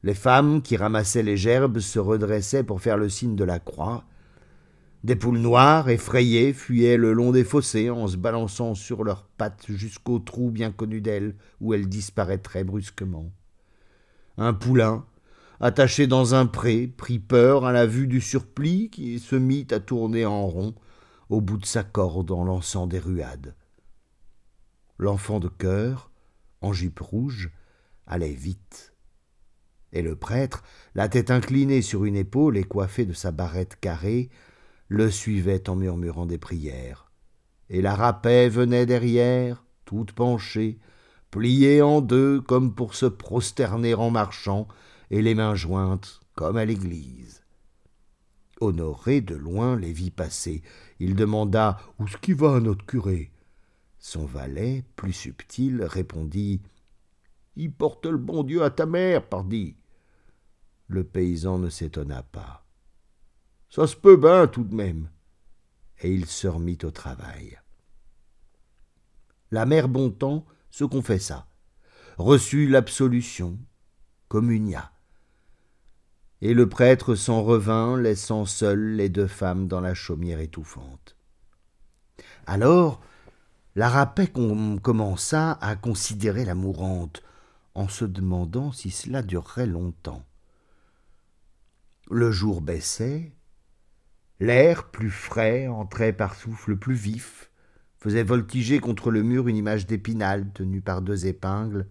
Les 0.02 0.14
femmes 0.14 0.62
qui 0.62 0.76
ramassaient 0.76 1.22
les 1.22 1.36
gerbes 1.36 1.80
se 1.80 1.98
redressaient 1.98 2.62
pour 2.62 2.80
faire 2.80 2.96
le 2.96 3.08
signe 3.08 3.34
de 3.34 3.44
la 3.44 3.58
croix. 3.58 4.04
Des 5.04 5.16
poules 5.16 5.38
noires, 5.38 5.88
effrayées, 5.88 6.52
fuyaient 6.52 6.96
le 6.96 7.12
long 7.12 7.32
des 7.32 7.44
fossés 7.44 7.90
en 7.90 8.06
se 8.06 8.16
balançant 8.16 8.74
sur 8.74 9.04
leurs 9.04 9.24
pattes 9.24 9.66
jusqu'au 9.68 10.18
trou 10.18 10.50
bien 10.50 10.70
connu 10.70 11.00
d'elles, 11.00 11.36
où 11.60 11.74
elles 11.74 11.88
disparaîtraient 11.88 12.64
brusquement. 12.64 13.30
Un 14.36 14.54
poulain, 14.54 15.04
attaché 15.60 16.06
dans 16.06 16.34
un 16.34 16.46
pré, 16.46 16.86
prit 16.86 17.18
peur 17.18 17.64
à 17.64 17.72
la 17.72 17.86
vue 17.86 18.06
du 18.06 18.20
surplis 18.20 18.90
qui 18.90 19.18
se 19.18 19.36
mit 19.36 19.66
à 19.70 19.80
tourner 19.80 20.26
en 20.26 20.46
rond 20.46 20.74
au 21.28 21.40
bout 21.40 21.58
de 21.58 21.66
sa 21.66 21.82
corde 21.82 22.30
en 22.30 22.44
lançant 22.44 22.86
des 22.86 22.98
ruades. 22.98 23.54
L'enfant 24.98 25.40
de 25.40 25.48
cœur, 25.48 26.10
en 26.60 26.72
jupe 26.72 27.00
rouge, 27.00 27.50
allait 28.06 28.32
vite. 28.32 28.94
Et 29.92 30.02
le 30.02 30.16
prêtre, 30.16 30.62
la 30.94 31.08
tête 31.08 31.30
inclinée 31.30 31.82
sur 31.82 32.04
une 32.04 32.16
épaule 32.16 32.56
et 32.56 32.64
coiffé 32.64 33.06
de 33.06 33.12
sa 33.12 33.30
barrette 33.30 33.78
carrée, 33.80 34.30
le 34.88 35.10
suivait 35.10 35.68
en 35.68 35.76
murmurant 35.76 36.26
des 36.26 36.38
prières. 36.38 37.10
Et 37.70 37.82
la 37.82 37.94
rapet 37.94 38.48
venait 38.48 38.86
derrière, 38.86 39.64
toute 39.84 40.12
penchée, 40.12 40.78
pliée 41.30 41.82
en 41.82 42.00
deux 42.00 42.40
comme 42.40 42.74
pour 42.74 42.94
se 42.94 43.06
prosterner 43.06 43.94
en 43.94 44.10
marchant, 44.10 44.68
et 45.10 45.22
les 45.22 45.34
mains 45.34 45.54
jointes 45.54 46.20
comme 46.34 46.56
à 46.56 46.64
l'église. 46.64 47.42
Honoré 48.60 49.20
de 49.20 49.34
loin 49.34 49.76
les 49.76 49.92
vit 49.92 50.10
passer. 50.10 50.62
Il 50.98 51.14
demanda 51.14 51.78
Où 51.98 52.08
ce 52.08 52.16
qui 52.16 52.32
va, 52.32 52.60
notre 52.60 52.84
curé? 52.84 53.30
Son 53.98 54.24
valet, 54.24 54.84
plus 54.96 55.12
subtil, 55.12 55.82
répondit 55.82 56.60
Il 57.58 57.72
porte 57.72 58.06
le 58.06 58.16
bon 58.16 58.42
Dieu 58.42 58.62
à 58.62 58.70
ta 58.70 58.86
mère, 58.86 59.28
pardi. 59.28 59.76
Le 60.86 61.04
paysan 61.04 61.58
ne 61.58 61.68
s'étonna 61.68 62.22
pas. 62.22 62.64
Ça 63.68 63.86
se 63.86 63.96
peut 63.96 64.16
bien 64.16 64.46
tout 64.46 64.64
de 64.64 64.74
même. 64.74 65.10
Et 66.00 66.10
il 66.10 66.24
se 66.24 66.48
remit 66.48 66.78
au 66.84 66.90
travail. 66.90 67.58
La 69.50 69.66
mère 69.66 69.88
Bontemps 69.88 70.46
se 70.70 70.84
confessa, 70.84 71.46
reçut 72.16 72.68
l'absolution, 72.68 73.58
communia 74.28 74.90
et 76.40 76.54
le 76.54 76.68
prêtre 76.68 77.14
s'en 77.14 77.42
revint, 77.42 78.00
laissant 78.00 78.46
seules 78.46 78.94
les 78.94 79.08
deux 79.08 79.26
femmes 79.26 79.66
dans 79.66 79.80
la 79.80 79.94
chaumière 79.94 80.40
étouffante. 80.40 81.16
Alors, 82.46 83.00
la 83.74 83.88
rapet 83.88 84.28
commença 84.28 85.58
à 85.60 85.76
considérer 85.76 86.44
la 86.44 86.54
mourante, 86.54 87.22
en 87.74 87.88
se 87.88 88.04
demandant 88.04 88.72
si 88.72 88.90
cela 88.90 89.22
durerait 89.22 89.66
longtemps. 89.66 90.24
Le 92.10 92.30
jour 92.30 92.60
baissait, 92.60 93.32
l'air 94.40 94.90
plus 94.90 95.10
frais 95.10 95.68
entrait 95.68 96.12
par 96.12 96.34
souffle 96.34 96.76
plus 96.76 96.94
vif, 96.94 97.50
faisait 97.98 98.22
voltiger 98.22 98.78
contre 98.78 99.10
le 99.10 99.22
mur 99.22 99.48
une 99.48 99.56
image 99.56 99.86
d'épinal 99.86 100.50
tenue 100.52 100.80
par 100.80 101.02
deux 101.02 101.26
épingles, 101.26 101.86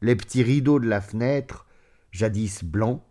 les 0.00 0.16
petits 0.16 0.42
rideaux 0.42 0.78
de 0.78 0.88
la 0.88 1.00
fenêtre, 1.00 1.66
jadis 2.12 2.64
blancs, 2.64 3.02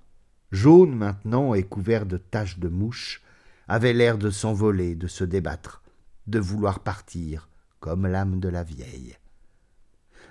jaune 0.52 0.96
maintenant 0.96 1.54
et 1.54 1.64
couvert 1.64 2.06
de 2.06 2.18
taches 2.18 2.60
de 2.60 2.70
mouches, 2.70 3.22
avait 3.68 3.94
l'air 3.94 4.18
de 4.18 4.30
s'envoler, 4.30 4.96
de 4.96 5.08
se 5.08 5.24
débattre, 5.24 5.84
de 6.28 6.40
vouloir 6.40 6.80
partir, 6.80 7.50
comme 7.80 8.08
l'âme 8.08 8.40
de 8.40 8.50
la 8.50 8.64
vieille. 8.64 9.18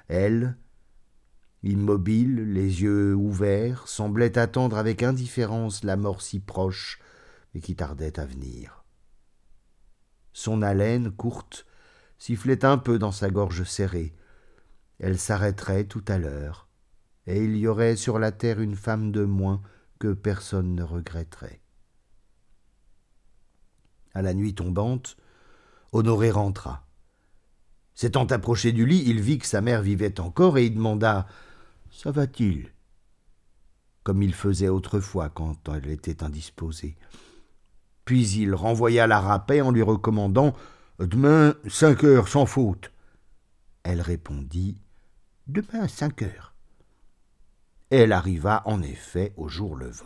Elle, 0.08 0.56
immobile, 1.70 2.52
les 2.52 2.82
yeux 2.82 3.14
ouverts, 3.14 3.88
semblait 3.88 4.38
attendre 4.38 4.76
avec 4.76 5.02
indifférence 5.02 5.84
la 5.84 5.96
mort 5.96 6.22
si 6.22 6.40
proche, 6.40 7.00
et 7.54 7.60
qui 7.60 7.76
tardait 7.76 8.18
à 8.18 8.26
venir. 8.26 8.84
Son 10.32 10.62
haleine 10.62 11.10
courte 11.10 11.66
sifflait 12.18 12.64
un 12.64 12.78
peu 12.78 12.98
dans 12.98 13.12
sa 13.12 13.30
gorge 13.30 13.64
serrée. 13.64 14.14
Elle 14.98 15.18
s'arrêterait 15.18 15.84
tout 15.84 16.04
à 16.08 16.18
l'heure, 16.18 16.68
et 17.26 17.42
il 17.42 17.56
y 17.56 17.66
aurait 17.66 17.96
sur 17.96 18.18
la 18.18 18.32
terre 18.32 18.60
une 18.60 18.76
femme 18.76 19.12
de 19.12 19.24
moins 19.24 19.62
que 19.98 20.12
personne 20.12 20.74
ne 20.74 20.82
regretterait. 20.82 21.60
À 24.12 24.22
la 24.22 24.34
nuit 24.34 24.54
tombante, 24.54 25.16
Honoré 25.92 26.30
rentra. 26.32 26.86
S'étant 27.94 28.26
approché 28.26 28.72
du 28.72 28.84
lit, 28.84 29.04
il 29.06 29.20
vit 29.20 29.38
que 29.38 29.46
sa 29.46 29.60
mère 29.60 29.80
vivait 29.80 30.18
encore 30.18 30.58
et 30.58 30.66
il 30.66 30.74
demanda 30.74 31.26
Ça 31.94 32.10
va-t-il? 32.10 32.72
Comme 34.02 34.22
il 34.22 34.34
faisait 34.34 34.68
autrefois 34.68 35.30
quand 35.30 35.68
elle 35.68 35.88
était 35.88 36.24
indisposée. 36.24 36.96
Puis 38.04 38.28
il 38.32 38.54
renvoya 38.54 39.06
la 39.06 39.20
rapet 39.20 39.60
en 39.60 39.70
lui 39.70 39.82
recommandant 39.82 40.54
Demain, 40.98 41.54
cinq 41.68 42.02
heures 42.02 42.28
sans 42.28 42.46
faute. 42.46 42.90
Elle 43.84 44.00
répondit 44.00 44.76
Demain, 45.46 45.86
cinq 45.86 46.22
heures. 46.22 46.54
Elle 47.90 48.12
arriva 48.12 48.62
en 48.66 48.82
effet 48.82 49.32
au 49.36 49.48
jour 49.48 49.76
levant. 49.76 50.04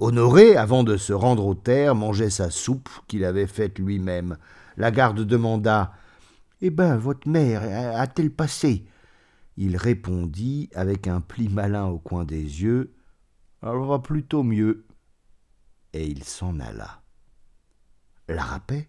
Honoré, 0.00 0.56
avant 0.56 0.84
de 0.84 0.98
se 0.98 1.14
rendre 1.14 1.46
au 1.46 1.54
terre, 1.54 1.94
mangeait 1.94 2.30
sa 2.30 2.50
soupe 2.50 2.90
qu'il 3.08 3.24
avait 3.24 3.46
faite 3.46 3.78
lui-même. 3.78 4.36
La 4.76 4.90
garde 4.90 5.20
demanda 5.22 5.94
Eh 6.60 6.70
ben, 6.70 6.96
votre 6.98 7.26
mère 7.26 7.62
a-t-elle 7.98 8.30
passé? 8.30 8.84
Il 9.56 9.76
répondit 9.76 10.70
avec 10.74 11.06
un 11.06 11.20
pli 11.20 11.48
malin 11.48 11.86
au 11.86 11.98
coin 11.98 12.24
des 12.24 12.42
yeux 12.62 12.94
Elle 13.62 13.86
va 13.86 13.98
plutôt 13.98 14.42
mieux. 14.42 14.86
Et 15.92 16.06
il 16.06 16.24
s'en 16.24 16.58
alla. 16.58 17.02
La 18.28 18.42
rapet, 18.42 18.88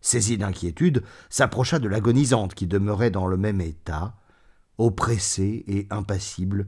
saisi 0.00 0.38
d'inquiétude, 0.38 1.02
s'approcha 1.30 1.78
de 1.78 1.88
l'agonisante 1.88 2.54
qui 2.54 2.66
demeurait 2.66 3.10
dans 3.10 3.26
le 3.26 3.36
même 3.36 3.60
état, 3.60 4.16
oppressée 4.78 5.64
et 5.66 5.86
impassible, 5.90 6.66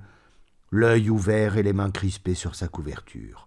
l'œil 0.71 1.11
ouvert 1.11 1.57
et 1.57 1.63
les 1.63 1.73
mains 1.73 1.91
crispées 1.91 2.35
sur 2.35 2.55
sa 2.55 2.67
couverture. 2.67 3.47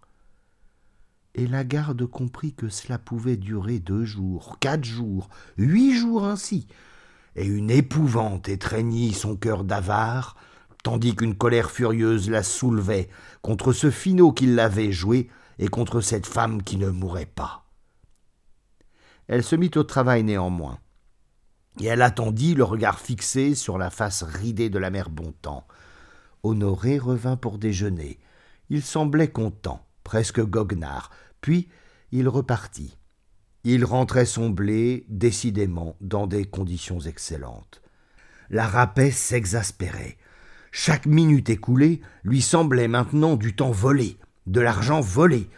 Et 1.36 1.48
la 1.48 1.63
garde 1.63 2.06
comprit 2.06 2.53
que 2.53 2.70
cela 2.70 2.98
pouvait 2.98 3.38
durer 3.38 3.79
deux 3.79 4.06
jours, 4.06 4.58
quatre 4.60 4.86
jours, 4.86 5.29
huit 5.58 5.94
jours 5.94 6.25
ainsi, 6.25 6.68
et 7.36 7.46
une 7.46 7.72
épouvante 7.72 8.50
étreignit 8.50 9.14
son 9.14 9.36
cœur 9.36 9.64
d'avare, 9.64 10.36
tandis 10.84 11.16
qu'une 11.16 11.36
colère 11.36 11.72
furieuse 11.72 12.30
la 12.30 12.44
soulevait 12.44 13.10
contre 13.42 13.74
ce 13.74 13.92
finot 13.92 14.32
qui 14.32 14.46
l'avait 14.46 14.92
joué 14.92 15.30
et 15.58 15.68
contre 15.68 16.02
cette 16.02 16.26
femme 16.26 16.64
qui 16.64 16.78
ne 16.78 16.90
mourait 16.90 17.26
pas. 17.26 17.66
Elle 19.28 19.44
se 19.44 19.56
mit 19.56 19.72
au 19.76 19.84
travail 19.84 20.24
néanmoins, 20.24 20.80
et 21.80 21.86
elle 21.86 22.02
attendit 22.02 22.56
le 22.56 22.64
regard 22.64 23.00
fixé 23.00 23.56
sur 23.56 23.78
la 23.78 23.90
face 23.90 24.24
ridée 24.24 24.70
de 24.70 24.80
la 24.80 24.90
mère 24.90 25.10
Bontemps, 25.10 25.66
Honoré 26.44 26.98
revint 26.98 27.36
pour 27.36 27.58
déjeuner. 27.58 28.20
Il 28.70 28.82
semblait 28.82 29.30
content, 29.30 29.86
presque 30.04 30.42
goguenard. 30.42 31.10
Puis 31.42 31.70
il 32.12 32.28
repartit. 32.30 32.98
Il 33.72 33.86
rentrait 33.86 34.26
son 34.26 34.50
blé, 34.50 35.06
décidément, 35.10 35.96
dans 36.02 36.26
des 36.26 36.44
conditions 36.44 37.00
excellentes. 37.02 37.84
La 38.50 38.66
rapet 38.66 39.12
s'exaspérait. 39.12 40.18
Chaque 40.72 41.06
minute 41.06 41.52
écoulée 41.52 42.02
lui 42.24 42.42
semblait 42.42 42.88
maintenant 42.88 43.36
du 43.36 43.56
temps 43.56 43.70
volé, 43.70 44.18
de 44.48 44.60
l'argent 44.60 45.02
volé, 45.02 45.52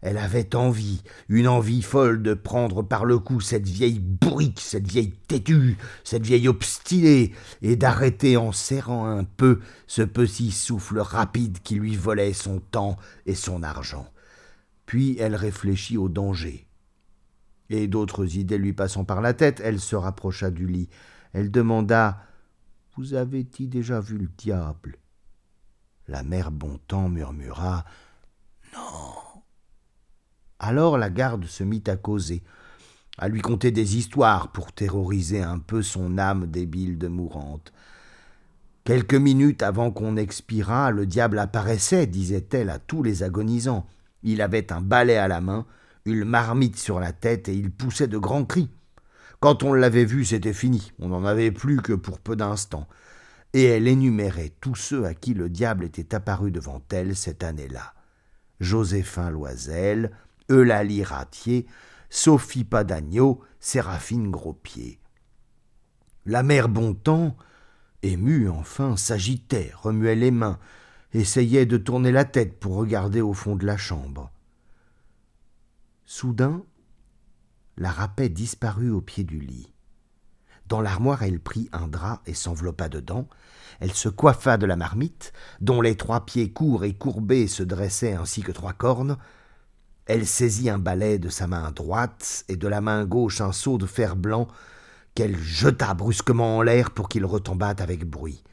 elle 0.00 0.16
avait 0.16 0.54
envie, 0.54 1.02
une 1.28 1.48
envie 1.48 1.82
folle 1.82 2.22
de 2.22 2.34
prendre 2.34 2.84
par 2.84 3.04
le 3.04 3.18
cou 3.18 3.40
cette 3.40 3.66
vieille 3.66 3.98
bourrique, 3.98 4.60
cette 4.60 4.86
vieille 4.86 5.14
têtue, 5.26 5.76
cette 6.04 6.24
vieille 6.24 6.46
obstinée, 6.46 7.32
et 7.62 7.74
d'arrêter 7.74 8.36
en 8.36 8.52
serrant 8.52 9.06
un 9.06 9.24
peu 9.24 9.58
ce 9.88 10.02
petit 10.02 10.52
souffle 10.52 11.00
rapide 11.00 11.58
qui 11.64 11.74
lui 11.74 11.96
volait 11.96 12.32
son 12.32 12.60
temps 12.60 12.96
et 13.26 13.34
son 13.34 13.64
argent. 13.64 14.06
Puis 14.84 15.16
elle 15.18 15.34
réfléchit 15.34 15.96
au 15.96 16.08
danger. 16.08 16.65
Et 17.70 17.88
d'autres 17.88 18.36
idées 18.36 18.58
lui 18.58 18.72
passant 18.72 19.04
par 19.04 19.20
la 19.20 19.34
tête, 19.34 19.60
elle 19.64 19.80
se 19.80 19.96
rapprocha 19.96 20.50
du 20.50 20.66
lit. 20.66 20.88
Elle 21.32 21.50
demanda 21.50 22.22
Vous 22.96 23.14
avez-y 23.14 23.66
déjà 23.66 24.00
vu 24.00 24.18
le 24.18 24.28
diable? 24.38 24.98
La 26.08 26.22
mère 26.22 26.52
Bontemps 26.52 27.08
murmura 27.08 27.84
Non. 28.72 29.42
Alors 30.58 30.96
la 30.96 31.10
garde 31.10 31.44
se 31.44 31.64
mit 31.64 31.82
à 31.86 31.96
causer, 31.96 32.42
à 33.18 33.28
lui 33.28 33.40
conter 33.40 33.70
des 33.70 33.96
histoires 33.96 34.52
pour 34.52 34.72
terroriser 34.72 35.42
un 35.42 35.58
peu 35.58 35.82
son 35.82 36.16
âme 36.16 36.46
débile 36.46 36.98
de 36.98 37.08
mourante. 37.08 37.72
Quelques 38.84 39.14
minutes 39.14 39.64
avant 39.64 39.90
qu'on 39.90 40.16
expirât, 40.16 40.92
le 40.92 41.06
diable 41.06 41.40
apparaissait, 41.40 42.06
disait-elle 42.06 42.70
à 42.70 42.78
tous 42.78 43.02
les 43.02 43.24
agonisants. 43.24 43.84
Il 44.22 44.40
avait 44.40 44.72
un 44.72 44.80
balai 44.80 45.16
à 45.16 45.26
la 45.26 45.40
main, 45.40 45.66
une 46.06 46.24
marmite 46.24 46.76
sur 46.76 47.00
la 47.00 47.12
tête, 47.12 47.48
et 47.48 47.54
il 47.54 47.70
poussait 47.70 48.08
de 48.08 48.18
grands 48.18 48.44
cris. 48.44 48.70
Quand 49.40 49.62
on 49.62 49.74
l'avait 49.74 50.04
vu, 50.04 50.24
c'était 50.24 50.52
fini, 50.52 50.92
on 50.98 51.08
n'en 51.08 51.24
avait 51.24 51.50
plus 51.50 51.82
que 51.82 51.92
pour 51.92 52.20
peu 52.20 52.36
d'instants. 52.36 52.88
Et 53.52 53.64
elle 53.64 53.88
énumérait 53.88 54.52
tous 54.60 54.74
ceux 54.74 55.04
à 55.04 55.14
qui 55.14 55.34
le 55.34 55.48
diable 55.48 55.84
était 55.84 56.14
apparu 56.14 56.50
devant 56.50 56.82
elle 56.90 57.14
cette 57.14 57.44
année-là. 57.44 57.94
Joséphin 58.60 59.30
Loisel, 59.30 60.10
Eulalie 60.50 61.04
Ratier, 61.04 61.66
Sophie 62.08 62.64
Padagno, 62.64 63.40
Séraphine 63.60 64.30
Grospied. 64.30 64.98
La 66.24 66.42
mère 66.42 66.68
Bontemps, 66.68 67.36
émue 68.02 68.48
enfin, 68.48 68.96
s'agitait, 68.96 69.72
remuait 69.74 70.14
les 70.14 70.30
mains, 70.30 70.58
essayait 71.12 71.66
de 71.66 71.76
tourner 71.76 72.12
la 72.12 72.24
tête 72.24 72.58
pour 72.58 72.74
regarder 72.76 73.20
au 73.20 73.32
fond 73.32 73.56
de 73.56 73.66
la 73.66 73.76
chambre. 73.76 74.30
Soudain, 76.08 76.62
la 77.76 77.90
rapet 77.90 78.28
disparut 78.28 78.90
au 78.90 79.00
pied 79.00 79.24
du 79.24 79.40
lit. 79.40 79.72
Dans 80.68 80.80
l'armoire, 80.80 81.24
elle 81.24 81.40
prit 81.40 81.68
un 81.72 81.88
drap 81.88 82.22
et 82.26 82.32
s'enveloppa 82.32 82.88
dedans. 82.88 83.26
Elle 83.80 83.92
se 83.92 84.08
coiffa 84.08 84.56
de 84.56 84.66
la 84.66 84.76
marmite, 84.76 85.32
dont 85.60 85.80
les 85.80 85.96
trois 85.96 86.24
pieds 86.24 86.52
courts 86.52 86.84
et 86.84 86.94
courbés 86.94 87.48
se 87.48 87.64
dressaient 87.64 88.14
ainsi 88.14 88.42
que 88.42 88.52
trois 88.52 88.72
cornes. 88.72 89.18
Elle 90.06 90.28
saisit 90.28 90.70
un 90.70 90.78
balai 90.78 91.18
de 91.18 91.28
sa 91.28 91.48
main 91.48 91.72
droite 91.72 92.44
et 92.48 92.54
de 92.54 92.68
la 92.68 92.80
main 92.80 93.04
gauche 93.04 93.40
un 93.40 93.50
seau 93.50 93.76
de 93.76 93.86
fer 93.86 94.14
blanc 94.14 94.46
qu'elle 95.16 95.36
jeta 95.36 95.92
brusquement 95.94 96.58
en 96.58 96.62
l'air 96.62 96.92
pour 96.92 97.08
qu'il 97.08 97.24
retombât 97.24 97.74
avec 97.80 98.04
bruit. 98.04 98.44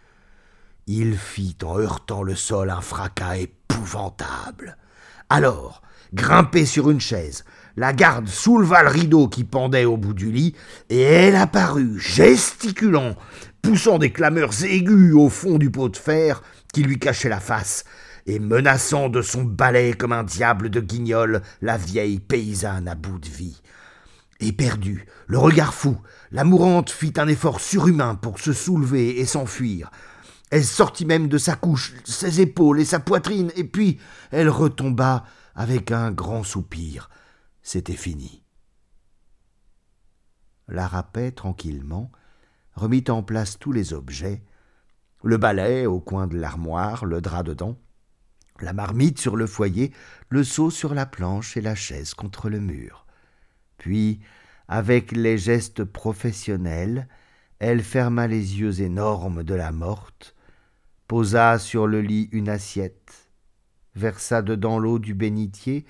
Il 0.88 1.16
fit 1.20 1.58
en 1.64 1.78
heurtant 1.78 2.24
le 2.24 2.36
sol 2.36 2.72
un 2.72 2.82
fracas 2.82 3.38
épouvantable. 3.38 4.76
Alors, 5.30 5.82
grimpé 6.14 6.66
sur 6.66 6.90
une 6.90 7.02
chaise, 7.02 7.44
la 7.76 7.94
garde 7.94 8.28
souleva 8.28 8.84
le 8.84 8.90
rideau 8.90 9.28
qui 9.28 9.44
pendait 9.44 9.86
au 9.86 9.98
bout 9.98 10.14
du 10.14 10.32
lit, 10.32 10.56
et 10.90 11.02
elle 11.02 11.36
apparut, 11.36 12.00
gesticulant, 12.00 13.16
poussant 13.62 13.98
des 13.98 14.12
clameurs 14.12 14.64
aiguës 14.64 15.16
au 15.16 15.30
fond 15.30 15.58
du 15.58 15.72
pot 15.72 15.90
de 15.90 15.98
fer 15.98 16.44
qui 16.74 16.84
lui 16.84 17.00
cachait 17.00 17.30
la 17.30 17.40
face, 17.40 17.84
et 18.26 18.40
menaçant 18.40 19.10
de 19.10 19.22
son 19.22 19.44
balai 19.44 19.94
comme 19.94 20.14
un 20.14 20.24
diable 20.24 20.70
de 20.70 20.80
guignol 20.80 21.42
la 21.62 21.78
vieille 21.78 22.20
paysanne 22.20 22.88
à 22.88 22.96
bout 22.96 23.20
de 23.20 23.30
vie. 23.30 23.62
Éperdue, 24.40 25.06
le 25.28 25.38
regard 25.38 25.74
fou, 25.74 25.98
la 26.32 26.44
mourante 26.44 26.90
fit 26.90 27.14
un 27.18 27.28
effort 27.28 27.62
surhumain 27.62 28.16
pour 28.16 28.40
se 28.40 28.54
soulever 28.54 29.20
et 29.20 29.26
s'enfuir. 29.26 29.90
Elle 30.54 30.66
sortit 30.66 31.06
même 31.08 31.30
de 31.30 31.40
sa 31.40 31.56
couche, 31.56 31.96
ses 32.04 32.40
épaules 32.40 32.80
et 32.80 32.86
sa 32.86 33.00
poitrine, 33.00 33.52
et 33.56 33.64
puis 33.64 34.00
elle 34.30 34.50
retomba 34.50 35.26
avec 35.56 35.92
un 35.92 36.12
grand 36.12 36.44
soupir. 36.44 37.10
C'était 37.64 37.96
fini. 37.96 38.44
La 40.68 40.88
rapet, 40.88 41.32
tranquillement, 41.32 42.12
remit 42.76 43.04
en 43.10 43.24
place 43.24 43.58
tous 43.58 43.72
les 43.72 43.94
objets, 43.94 44.44
le 45.24 45.38
balai 45.38 45.88
au 45.88 46.00
coin 46.00 46.28
de 46.28 46.38
l'armoire, 46.38 47.06
le 47.06 47.20
drap 47.20 47.42
dedans, 47.42 47.80
la 48.60 48.74
marmite 48.74 49.20
sur 49.20 49.36
le 49.36 49.48
foyer, 49.48 49.92
le 50.30 50.44
seau 50.44 50.70
sur 50.70 50.94
la 50.94 51.08
planche 51.08 51.58
et 51.58 51.62
la 51.62 51.74
chaise 51.74 52.14
contre 52.14 52.52
le 52.52 52.60
mur. 52.60 53.08
Puis, 53.80 54.20
avec 54.68 55.14
les 55.14 55.40
gestes 55.40 55.84
professionnels, 55.84 57.08
elle 57.58 57.82
ferma 57.82 58.28
les 58.28 58.60
yeux 58.60 58.82
énormes 58.82 59.44
de 59.44 59.56
la 59.56 59.72
morte, 59.72 60.33
posa 61.14 61.60
sur 61.60 61.86
le 61.86 62.02
lit 62.02 62.28
une 62.32 62.50
assiette, 62.50 63.30
versa 63.94 64.42
dedans 64.42 64.80
l'eau 64.80 64.98
du 64.98 65.14
bénitier, 65.14 65.86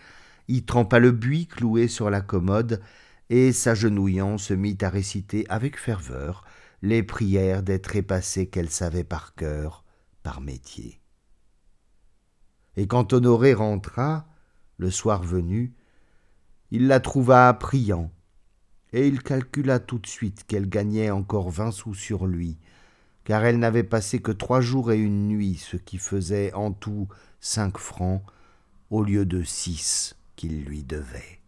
y 0.50 0.66
trempa 0.66 1.00
le 1.00 1.14
buis 1.14 1.48
cloué 1.48 1.88
sur 1.88 2.10
la 2.10 2.20
commode, 2.20 2.82
et 3.30 3.54
s'agenouillant 3.54 4.38
se 4.38 4.54
mit 4.54 4.78
à 4.82 4.90
réciter 4.90 5.46
avec 5.48 5.80
ferveur 5.80 6.44
les 6.82 7.04
prières 7.04 7.64
des 7.64 7.80
trépassés 7.80 8.48
qu'elle 8.48 8.70
savait 8.70 9.06
par 9.06 9.34
cœur, 9.34 9.86
par 10.24 10.42
métier. 10.42 11.00
Et 12.76 12.86
quand 12.86 13.14
Honoré 13.14 13.54
rentra, 13.54 14.28
le 14.76 14.92
soir 14.92 15.24
venu, 15.24 15.74
il 16.70 16.88
la 16.88 17.00
trouva 17.00 17.54
priant, 17.54 18.12
et 18.92 19.08
il 19.08 19.24
calcula 19.24 19.80
tout 19.80 20.00
de 20.00 20.08
suite 20.08 20.44
qu'elle 20.48 20.68
gagnait 20.68 21.12
encore 21.12 21.50
vingt 21.50 21.72
sous 21.72 21.94
sur 21.94 22.28
lui, 22.28 22.58
car 23.24 23.46
elle 23.46 23.60
n'avait 23.60 23.84
passé 23.84 24.20
que 24.20 24.32
trois 24.32 24.62
jours 24.62 24.92
et 24.92 25.00
une 25.00 25.28
nuit, 25.28 25.56
ce 25.56 25.78
qui 25.78 25.98
faisait 25.98 26.54
en 26.54 26.72
tout 26.72 27.08
cinq 27.40 27.78
francs 27.78 28.22
au 28.90 29.04
lieu 29.04 29.26
de 29.26 29.44
six 29.44 30.16
qu'il 30.36 30.64
lui 30.64 30.84
devait. 30.84 31.40